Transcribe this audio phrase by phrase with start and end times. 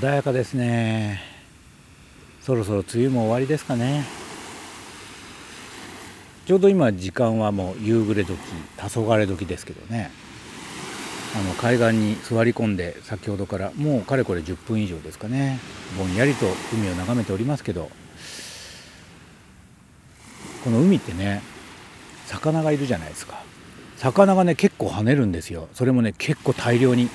[0.00, 1.20] 穏やかですね。
[2.40, 4.06] そろそろ梅雨も終わりですかね。
[6.46, 8.38] ちょうど今時間はもう夕暮れ時
[8.78, 10.10] 黄昏時ですけどね。
[11.36, 15.58] あの海岸に座り込んで先ほどからもうかれこれ10分以上ですかね。
[15.98, 17.90] ぼんやりと海を眺めておりますけど。
[20.64, 21.42] この海ってね
[22.24, 23.42] 魚がいるじゃないですか。
[23.98, 25.68] 魚がね結構跳ねるんですよ。
[25.74, 27.10] それもね結構大量に。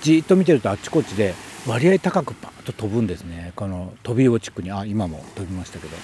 [0.00, 1.34] じっと見てるとあっちこっちで
[1.68, 3.52] 割合高くパーッと飛ぶんですね。
[3.54, 4.72] この飛び落ち区に。
[4.72, 5.94] あ今も飛びましたけど。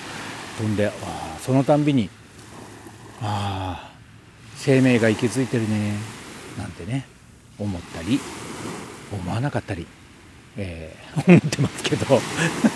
[0.59, 0.93] 飛んで
[1.41, 2.09] そのたんびに
[3.21, 3.93] ああ
[4.55, 5.97] 生命が息づいてるね。
[6.59, 7.07] なんてね
[7.59, 8.21] 思ったり
[9.11, 9.87] 思わなかったり、
[10.59, 12.21] えー、 思ってますけど。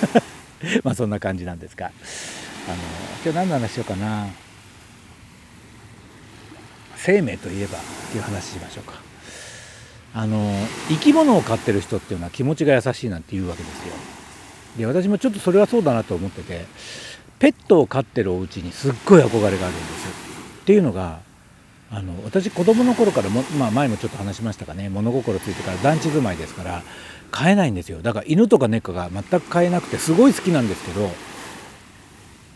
[0.83, 1.87] まあそんな感じなんですが。
[1.87, 1.91] あ
[2.71, 2.77] の
[3.23, 4.29] 今日何の話しようかな。
[6.97, 9.08] 生命といえばっていう話しましょうか。
[10.19, 10.53] あの
[10.89, 13.95] 生き物を飼ってる人っていうのは気持ちが優しいなんて言うわけですよ。
[14.77, 16.65] で私もちょっとそれはそうだなと思ってて
[17.39, 20.09] ペットを飼ってるお家にすっごい憧れがあるんです
[20.63, 21.21] っていうのが
[21.93, 24.89] あの私子供の頃からも、まあ、前もちょっと話しましたかね。
[24.89, 26.83] 物心ついてから団地住まいですから
[27.31, 28.03] 飼えないんですよ。
[28.03, 31.13] だから犬とか猫が全く飼えなくてすごい好きなんですけど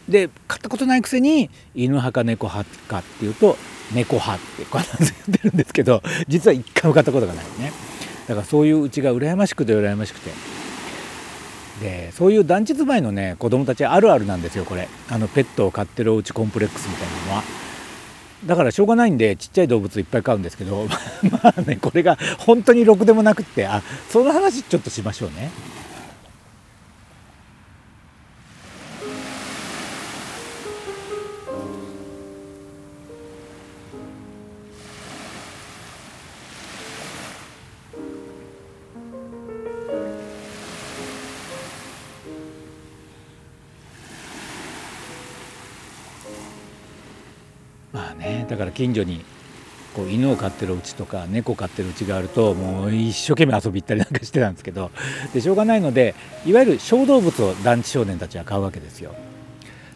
[0.08, 3.56] で飼ったことないくせに犬派か猫派かっていうと
[3.94, 7.72] 猫派って必ず言ってるんですけど実は一回も飼ったことがないね
[8.28, 10.30] だからそういううちが羨ましくて羨ましくて
[11.80, 17.42] でそういう団地住まいのね子供たちあるあるなんですよこれあのペットを飼ってるおうちコンプレックスみたいなのは。
[18.46, 20.88] だからしょうがないんでちっちゃい動物いっぱい飼うんですけど
[21.30, 25.50] まあねこれが本当にろくでもなくってあその話ちょっとしましょうね。
[47.92, 49.25] まあねだから近所に
[49.95, 54.91] こう犬を飼ってるうちとか猫飼ってるうちがあるともう一生懸命遊び行ったりなんかしてたんですけど
[55.35, 56.14] でしょうがないので
[56.47, 59.14] いわゆる小動物を団地少年たちは飼うわけですよ。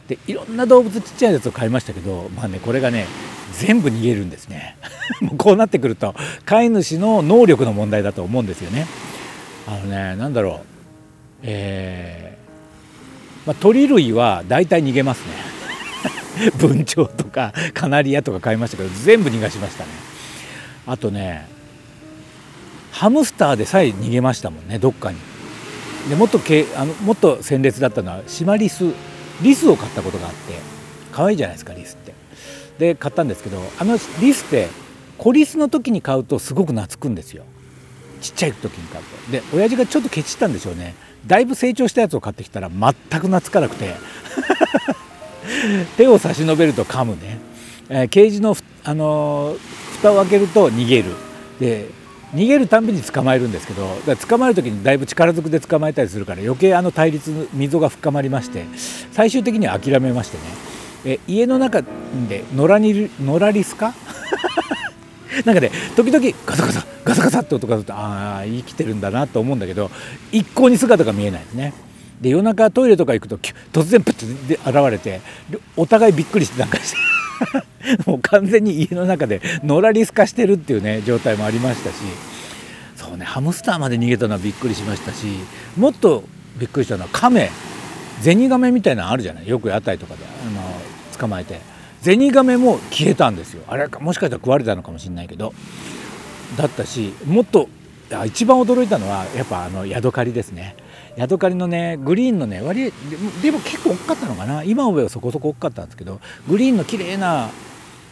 [0.08, 3.06] でいろんな動物ちっちゃいやつを飼いましたけどまあねこれがね
[3.54, 4.76] 全部逃げるんですね
[5.20, 6.14] もうこうなってくると
[6.44, 8.86] 飼い主の能力の問題だと思うんですよね。
[9.66, 10.76] あのね何だろう
[11.42, 15.55] えー、まあ、鳥類は大体逃げますね。
[16.58, 19.90] 文鳥とかカナリアとか買いましたけど全部逃がしましたね。
[20.86, 21.48] あとね
[22.92, 25.18] ハムスターでさえ逃げましたもんねどっかに。
[26.08, 28.84] でもっとけあのもっと鮮烈だったのはシマリス
[29.42, 30.54] リスを買ったことがあって
[31.12, 32.14] 可愛いじゃないですかリスって。
[32.78, 34.68] で買ったんですけどあのリスって
[35.18, 37.44] 子リスの時に買うとすごく懐くんですよ。
[38.20, 39.32] ちっちゃい時に買うと。
[39.32, 40.94] で親父がちょっとケチったんでしょうね。
[41.26, 43.94] だいぶ成長したやつを買ってきたら全く懐かなくて。
[45.96, 47.38] 手を差し伸べると噛むね、
[47.88, 49.58] えー、ケージのあのー、
[49.98, 51.04] 蓋を開けると逃げる。
[51.60, 51.88] で
[52.34, 58.64] 逃げるたんびに捕まえるんですけどだ捕まえる時にだいぶ力ずくで捕まえたりするから余計あの対立溝が深まりまして
[59.12, 60.42] 最終的には諦めましてね。
[61.04, 63.94] え家の中で野良に野良リスか？
[65.46, 69.90] なんかね時々ガサガサガサガサって音がするとああ生きてるんだなと思うんだけど
[70.32, 71.72] 一向に姿が見えないですね。
[72.20, 73.36] で夜中トイレとか行くと
[73.72, 75.20] 突然プッて現れて
[75.76, 76.96] お互いびっくりしてなんかして
[78.06, 81.96] もう完全に家の中で野良リス化してるっていうね状態もありましたし。
[82.96, 85.26] そうねハムスターまで逃げたのはびっくりしましたし
[85.76, 86.24] もっと
[86.58, 87.50] びっくりしたのはカメ。
[88.22, 89.48] ゼニガメみたいなのあるじゃない？
[89.48, 90.62] よく屋台とかであの
[91.18, 91.60] 捕まえて。
[92.00, 93.62] ゼニガメも消えたんですよ。
[93.68, 95.52] あれもしかしたら食われたのかもしれないけど。
[96.56, 97.68] だったしもっと
[98.26, 100.76] 一番驚いたのはやっぱあのヤドカリですね。
[101.16, 102.92] ヤドカリのねグリーンのね割
[103.42, 104.62] でも結構大きかったのかな。
[104.62, 107.50] 今上はそこそこ大きかったんですけどグリーンの綺麗な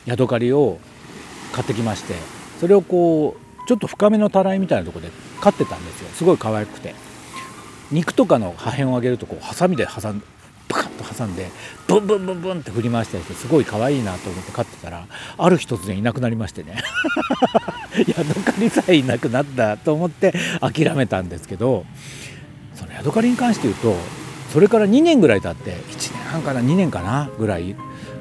[0.06, 0.78] ヤドカリを
[1.52, 2.14] 買ってきまして
[2.58, 5.10] それをこうちょっと深めのたらいみたいなとこで
[5.40, 6.08] 飼ってたんですよ。
[6.10, 6.94] すごい可愛くて。
[7.92, 10.22] 肉とかの破片をあげるとこうハサミで挟ん
[10.68, 11.50] パカッと挟んで
[11.86, 15.06] ブンブンブンブンって振り回したりしてすごい可愛いなと思って飼ってたら
[15.36, 16.82] ある日突然いなくなりましてね。
[17.98, 21.84] ヤドカリさえいなくなったと思って諦めたんですけど
[22.74, 23.94] そのヤドカリに関して言うと
[24.52, 27.74] それから2年ぐらい経って1年半かな2年かなぐらい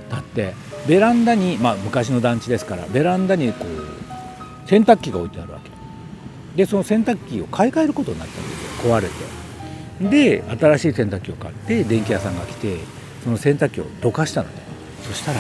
[0.10, 0.54] 経って
[0.88, 5.72] ベランダにまあ昔の団地ですからベランダにこう洗濯機が置いてあるわけ。
[6.56, 9.14] でその洗濯機を買い替えることになったんですよ壊れて。
[10.10, 12.78] で新しい洗濯機を買って電気屋さんが来て
[13.24, 14.56] その洗濯機をどかしたのね。
[15.04, 15.40] そしたら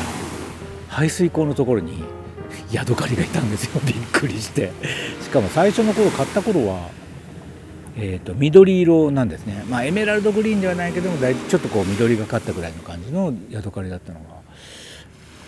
[0.88, 2.03] 排水口のところに
[2.74, 3.80] ヤドカリがいたんですよ。
[3.86, 4.72] びっくりして。
[5.22, 6.90] しかも最初の頃買った頃は
[7.96, 14.44] えーと、緑色なんですね、まあ、エメラルドグリーンではないけどもちょっとこう緑がかったぐらいの感じのヤドカリだったのが。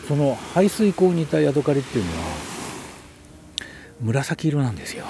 [0.07, 2.17] その排水溝にいたヤドカリっていうのは
[4.01, 5.05] 紫色なんですよ。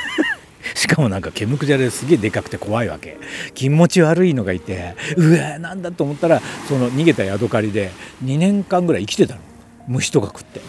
[0.74, 3.16] しかもなんか毛むくじゃですげえでかくて怖いわけ。
[3.54, 7.90] 気持ち悪いのがいてうわなんだと思ったらその逃げたヤドカリで
[8.22, 9.40] 2年間ぐらい生きてたの。
[9.86, 10.60] 虫とか食って。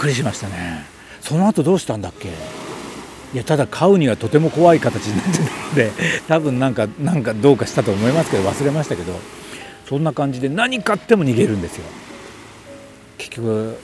[0.00, 0.84] くりしましたね。
[1.20, 2.28] その後どうしたんだっけ？
[2.28, 5.92] いやただ飼うにはとても怖い形になってたので
[6.26, 9.12] 多分なんかなんかどうかしたと思いますけど忘れましたけど
[9.86, 11.84] そんな感じで何買っても逃げるんですよ。
[13.18, 13.78] 結局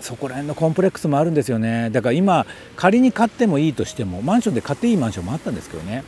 [0.00, 1.88] そこら辺のコンプレックスもあるんですよね。
[1.90, 2.44] だから今
[2.76, 6.04] 仮に買ってもいいとしてもマンションで買っていいマンションもあったんですけどね。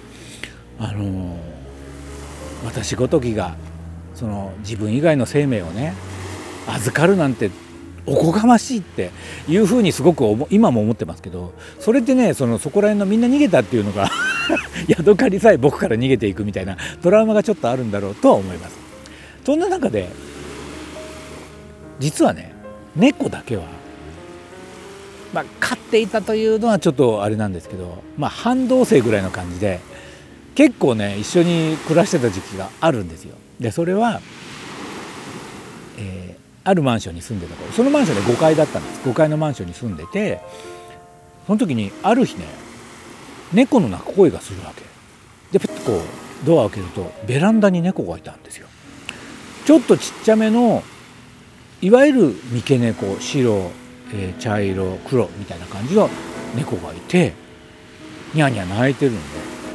[0.78, 1.38] あの、
[2.66, 3.56] 私ごときが
[4.14, 5.94] その自分以外の生命をね
[6.66, 7.50] 預かるなんて
[8.06, 9.10] おこがましいって
[9.48, 14.08] いうふうにすごく今も思ってますけどそれってねそのそこら辺のみんな逃げたっていうのが
[14.86, 18.76] ヤドカリさえ僕から逃げていくみたいなトラウマがちょっとあるんだろうとは思います。
[19.44, 20.08] そんな中で
[21.98, 22.52] 実はね
[22.94, 23.64] 猫だけは
[25.32, 29.80] まあ飼っていたというのはちょっとあれなんですけどまあ半同棲ぐらいの感じで
[30.54, 33.34] 結構ね一緒に暮らしてた時期があるんですよ。
[33.60, 34.20] でそれは
[36.66, 39.08] あるマンションに住んでた頃そのマンションで5階だったんです。
[39.08, 40.40] 5階のマンションに住んでて
[41.46, 42.44] その時にある日ね
[43.52, 44.82] 猫の鳴く声がするわけ。
[45.52, 48.66] でプッとこうドアを開けるとベランダに猫がいたんですよ。
[49.64, 50.82] ちょっとちっちゃめの
[51.80, 53.70] いわゆる三毛猫白、
[54.12, 56.10] えー、茶色黒みたいな感じの
[56.56, 57.32] 猫がいて
[58.34, 59.20] ニャーニャー鳴いてるんで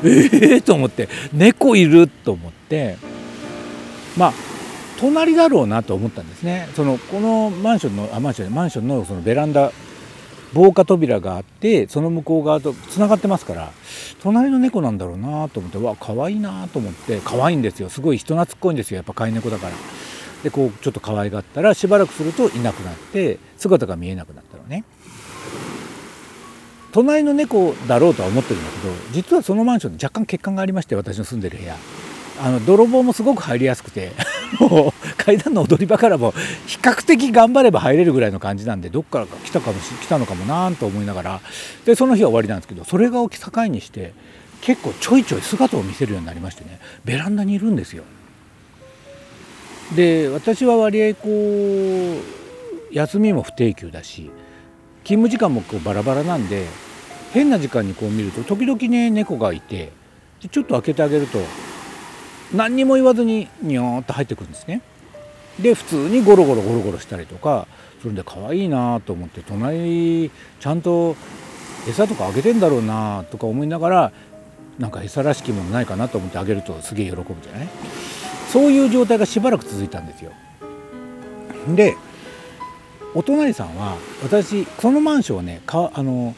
[0.03, 2.97] ええー、と思って猫いると思って
[4.17, 4.33] まあ
[5.01, 6.69] 隣だろうなと思ったんですね。
[6.75, 9.71] そのこのマンションのあマンションマンションのそのベランダ
[10.53, 13.71] 防火扉があってその向こう側とつながってますから
[14.21, 17.89] 隣の猫なんだろうなと思ってわ可愛いなと思って可愛いんですよ。
[17.89, 18.97] すごい人懐っこいんですよ。
[18.97, 19.73] やっぱ飼い猫だから。
[20.43, 24.83] でこうちょっと可愛がったらしばらくするといなくなって姿が見えなくなったのね。
[26.91, 31.75] 隣の猫だろうとは思ってるんだけど実はそのマンションで若干欠陥がありまして私の住んでる部屋。
[32.43, 34.11] あの泥棒もすごく入りやすくて。
[34.59, 36.31] もう階段の踊り場からも
[36.67, 41.41] 比較的頑張れば入れるぐらいの感じなんでどっからか来たかもし来たのかもなと思いながら
[41.85, 44.13] でその日は終わりなんですけどそれが境にして
[44.61, 48.03] 結構ちょいちょい姿を見せるようになりましてねベランダにいるんですよ。
[49.95, 54.31] で私は割合こう休みも不定休だし
[55.03, 56.65] 勤務時間もこうバラバラなんで
[57.33, 59.91] 変な時間にこう見ると時々ね猫がいて
[60.49, 61.39] ちょっと開けてあげると
[62.53, 64.81] 何にも言わずにニョーッと入ってくるんですね。
[65.59, 67.67] で普通にゴロゴロゴロゴロしたりとか
[68.01, 71.15] それで可愛いなと思って隣ちゃんと
[71.87, 74.11] 餌とかあげてんだろうなとか思いながら
[74.79, 77.69] なんか餌らしきものないかなと思ってあげるとすげえ喜ぶじゃない？
[78.49, 80.31] そういう状態がしばらく続いたんですよ。
[81.75, 81.95] で
[83.13, 86.33] お隣さんは私そのマンションはねかあの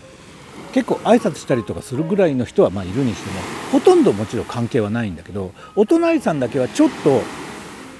[0.73, 3.39] 結構挨拶したりとかするぐらいの人はまあいるにしても
[3.71, 7.21] ほとんどもちろん関係はないんだけどお隣さんだけはちょっと、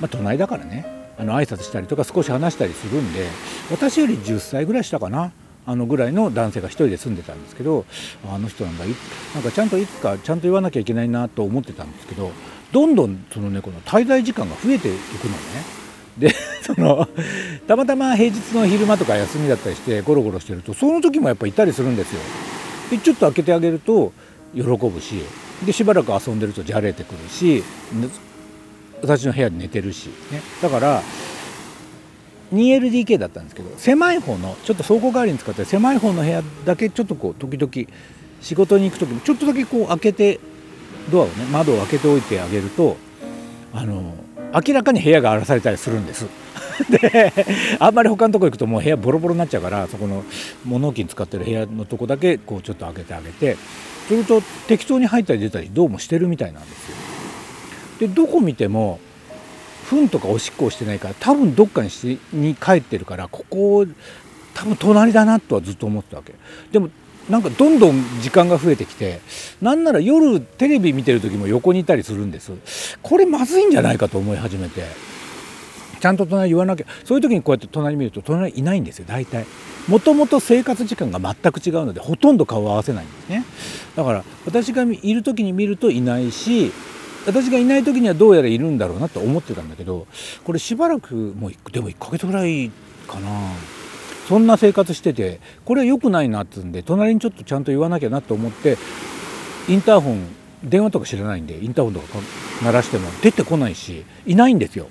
[0.01, 0.85] まあ、隣だからね
[1.17, 3.27] あの挨拶したりとか少し話したりするんで
[3.69, 5.31] 私より10歳ぐらいしたかな
[5.65, 7.85] あのぐらいの男性が1人で住んでたんですけど
[8.29, 8.85] あの人なんだ
[9.33, 12.31] なんかちゃんといつかちゃんと言わなきゃいけないなと思ってたんですけど
[12.71, 15.83] どんどんその猫の滞在時間が増えていくのね。
[16.17, 16.29] で
[16.61, 17.07] その
[17.67, 22.21] たまたま平日の昼間とか休みだったりしてゴロゴロしてるとその時もやっぱいたりするんですよ。
[22.89, 24.13] でちょっと開けてあげると
[24.55, 25.21] 喜ぶし
[25.65, 27.63] でしばらく遊んでるとじゃれてくるし
[29.01, 31.01] 私の部屋で寝てるし、ね、だから
[32.53, 37.71] 2LDK だったんですけど狭い方のちょっと倉庫代わりに使って狭い方の部屋だけちょっとこう時々
[38.41, 40.39] 仕事に行く時もちょっとだけこう開けて
[41.11, 42.97] ドアをね窓を開けておいてあげると
[43.73, 44.15] あの
[44.67, 46.27] 明らかに部屋が荒らされたりするんです。
[46.89, 47.33] で
[47.79, 50.23] あんまり他のとこ行くともう部屋ボロボロになっちゃうからそこの
[50.65, 53.57] 物置に使ってる部屋のとこだけこうちょっと開けてあげて
[54.07, 56.97] すると適当に入ったり出たりどうもしてるみたいなんですよ。
[57.99, 58.99] でどこ見ても
[59.89, 63.85] 糞とかおしっこをしてないから多分どっかにしに帰ってるからここ
[64.53, 66.33] 多分隣だなとはずっと思ってたわけ。
[66.71, 66.89] でも
[67.29, 69.21] なんかどんどん時間が増えてきて
[69.61, 72.51] なんなら夜テレビ見てる時も横にいたりするんです。
[73.01, 75.12] これまずいんじゃないかと思い始めて。
[76.03, 79.45] ちゃんと隣言わなきゃそういう時にこうやって隣見ると隣いないんですよ大体。
[79.87, 83.45] もともと生活時間が全く違うのでほとんど顔を合わせないんですね。
[83.95, 86.73] だから私がいる時に見るといないし
[87.25, 90.05] 私がいない時にはどうやらいるんだろうなと思ってたんだけど
[90.43, 92.69] これしばらくもうでも1ヶ月ぐらい
[93.07, 93.29] かな。
[94.27, 98.77] そんな生活しててこれは良くないなっつうんで隣にちょっとちゃんと言わなきゃなと思って
[99.69, 100.27] インターホン
[100.65, 102.19] 電話とか知らないんでインターホンとか
[102.61, 104.89] 鳴らしても出てこないしいないんですよ。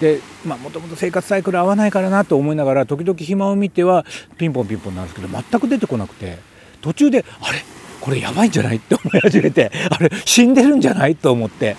[0.00, 6.38] でもともと生活サイクル合わないからなと思いながら時々暇を見てはピンポンピンポンなんですけど全く出てこなくて
[6.80, 7.58] 途中であれ？
[8.00, 8.76] これやばいんじゃない？
[8.76, 11.16] って思い始めてあれ死んでるんじゃない？
[11.16, 11.76] と思って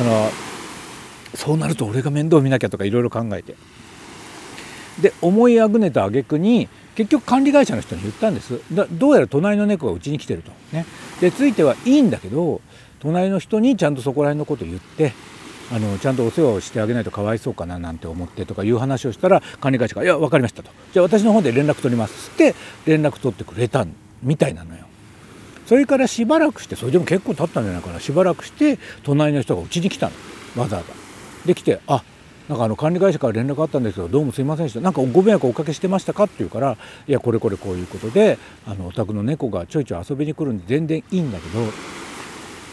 [0.00, 0.30] あの
[1.34, 3.54] そうなると俺が面倒見なきゃとかいろいろ考えて。
[5.02, 8.60] で思いあぐねた挙句に結局管理会社の人に言ったんです。
[8.90, 10.50] どうやら隣の猫がうちに来てると。
[10.72, 10.86] ね。
[11.20, 12.60] でついてはいいんだけど
[12.98, 15.12] 隣の人にちゃんとそこら辺のこと言って
[15.70, 22.54] あのちゃんとお世話をしてあげないとかわいそうかななんて思ってとかいう話をしたら管理会社が「いや分かりました」と「じゃあ私の方で連絡取ります」って
[22.86, 23.86] 連絡取ってくれた
[24.22, 24.84] みたいなのよ。
[25.66, 30.10] それからしばらくしてそれでも結構経ったんじゃないかなしばらくして隣の人がうちに来た
[30.56, 30.94] のわざわざ。
[31.44, 32.02] できて「あ
[32.48, 41.60] なんかあの管理会社から連絡あったんですけどどうもすいませんでしたなんかご迷惑おかけしてましたか?」って言うから「いやこれこれこういうことであのお宅の猫がちょいちょい遊びに来るんで全然いいんだけど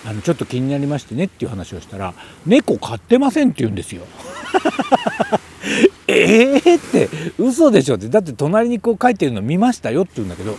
[0.07, 2.13] あのちょっと気になりましてねっていう話をしたら
[2.45, 4.03] 「猫飼ってません」って言うんですよ。
[6.07, 7.09] えーって
[7.39, 8.07] 嘘でしょって。
[8.09, 10.55] だって隣にこう書いてるの見ましたよって言うんだけど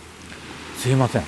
[0.78, 1.22] 「すいません。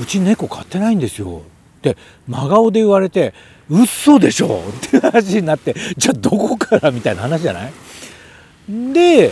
[0.00, 1.42] うち猫飼ってないんですよ」
[1.78, 1.96] って
[2.26, 3.34] 真顔で言われて
[3.68, 7.72] 「嘘でしょ」って話になってじゃあどこからみたいな話じゃない？
[8.94, 9.30] で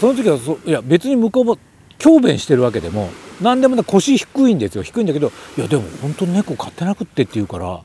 [0.00, 1.58] その時はそいや別に向こうも
[1.98, 3.08] 強弁してるわけでも
[3.40, 4.82] 何でもね腰低いんですよ。
[4.82, 7.82] 低いんだけどいやでも本当に猫飼ってなくってって言うから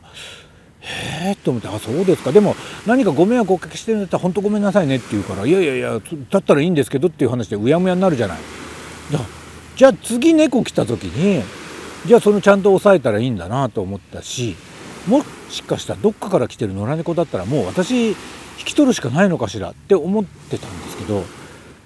[0.82, 2.32] へえと思ってあそうですか。
[2.32, 2.56] でも
[2.86, 8.38] 何かご迷惑をおかけしてるんだったら本当ごめんなさいねって言うからいやいやいやだったらいいんですけどっていう話でうやむやになるじゃない。
[9.76, 11.44] じゃあ次猫来た時に
[12.06, 14.56] じゃあそのちゃんと抑えたらいいんだなと思ったし
[15.08, 18.16] もしかしたらどっかから来てる野良猫だったらもう私引
[18.58, 21.24] き取るしかないのかしらって思ってたんですけど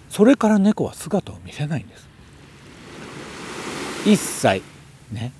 [0.09, 2.06] それから猫は姿を見せないんです。
[4.07, 4.61] 一切
[5.11, 5.31] ね。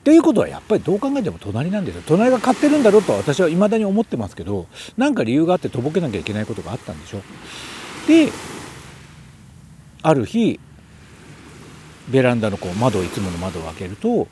[0.00, 2.02] っていうことはやっぱりどう考えても隣なんですよ。
[2.06, 7.20] 隣が飼ってるんだろうとは私は未だに思ってますけど何か理由があってとぼけなきゃいけないことがあったんでしょ
[8.06, 8.32] で
[10.02, 10.58] ある日
[12.08, 14.28] ベランダのこう窓いつもの窓を開けると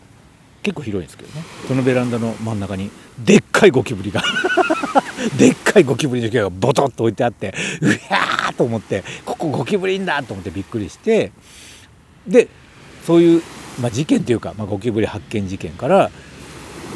[0.62, 1.44] 結構広いんですけどね。
[1.68, 4.22] そのベランダの真ん中にでっかいゴキブリが
[5.38, 11.32] でっかいゴキブリの毛がボトッと置いてあってうわーと思ってここゴキブリんだと思ってびっくりして
[12.26, 12.48] で
[13.06, 13.42] そういう、
[13.80, 16.10] まあ、事件というか、まあ、ゴキブリ発見事件から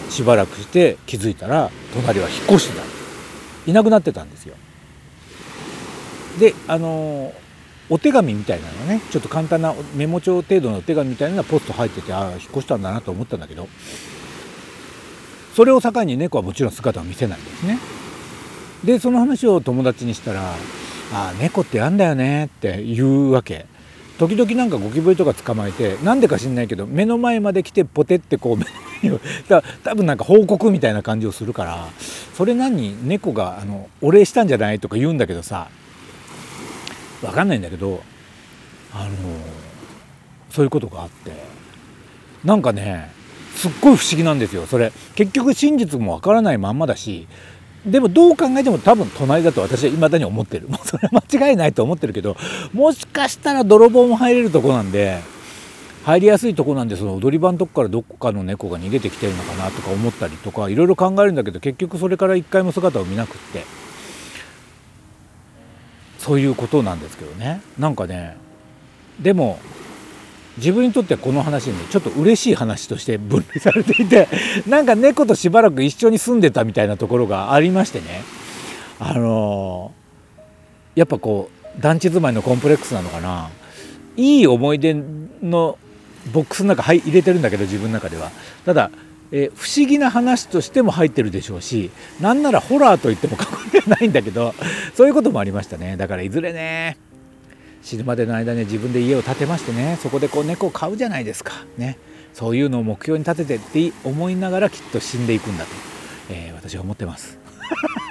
[0.09, 2.83] しばらくして気づいたら隣は引っ越してた
[3.71, 4.57] いなくなってたんですよ。
[6.39, 7.33] であの
[7.89, 13.69] お手紙みたいなのねちょっと簡単なメモ帳程度のお手紙みたいなのがポスト入っててああ引っ越したんだなと思ったんだけど
[15.55, 17.79] それを境に猫はもちろん姿を見せないんですね。
[18.85, 20.55] でその話を友達にしたら
[21.13, 23.67] 「ああ猫ってやんだよね」って言うわけ。
[24.21, 28.61] 時々なんかゴキブリとか捕まえてなんでか知んないけど目の前まで来てポテってこう
[29.83, 31.89] 多分なんか報告みたいな感じをするから
[32.35, 35.69] それ何猫があのお礼したんじゃないとか言うんだけどさ
[37.23, 38.03] 分かんないんだけど
[38.93, 39.11] あの
[40.51, 41.33] そういうことがあって
[42.45, 43.11] なんかね
[43.55, 44.93] すっごい不思議なんですよそれ。
[45.15, 47.27] 結局真実もわからないまんまだし
[47.87, 50.69] でもどう考えても多分隣だと私は未だに思ってる。
[50.71, 52.37] もうそれは間違いないと思ってるけど
[52.73, 55.21] もしかしたら泥棒も入れるとこなんで
[56.05, 63.65] 入りやすいとこなんでその踊り場のとこからどこかの猫が逃げてきてるのかなとか思ったりとかいろいろ考えるんだけど結局それから一回も姿を見なくって。
[66.21, 67.63] そういうことなんですけどね。
[67.79, 68.37] なんかね
[69.19, 69.59] でも
[70.61, 74.29] 自分にとってはこの話にちょっと嬉しい話として分類されていて
[74.69, 78.23] なんか猫としばらく一緒に住んでたみたいなところがありましてね。
[78.99, 79.93] あの
[80.95, 83.49] やっぱこう団地住まいのコンプレックスなのかな。
[84.17, 84.95] いい思い出
[85.43, 85.79] の
[86.33, 88.31] ボックスの中入れてるんだけど自分の中では。
[88.67, 88.91] ただ
[89.33, 91.91] え不思議な話としても入ってるでしょうし
[92.21, 94.55] なんならホラーと言っても過言ではないんだけど
[94.95, 95.97] そういうこともありましたね。
[95.97, 96.99] だからいずれね
[97.83, 101.53] 死ぬまでの間に自分で家を建てましてねそこでこう猫を飼うじゃないですか。
[101.77, 101.99] ね。
[102.33, 105.71] そういうのを目標に立ててって思いながらきっと死んでいくんだと、
[106.31, 107.39] えー、私は思ってます。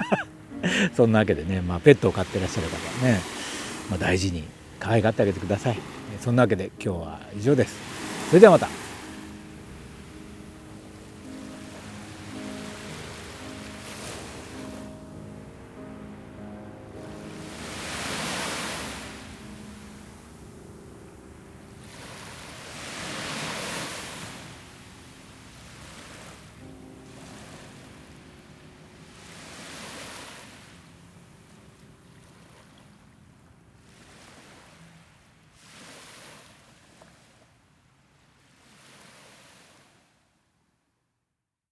[0.94, 3.20] そんなわけでね、まあ、ペットを飼ってらっしゃる方はね、
[3.88, 4.44] まあ、大事に
[4.78, 5.78] 可愛がってあげてください。
[6.20, 7.74] そんなわけで今日は以上です。
[8.28, 8.89] それではまた。